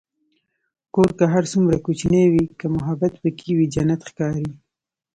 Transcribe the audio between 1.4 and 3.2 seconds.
څومره کوچنی وي، که محبت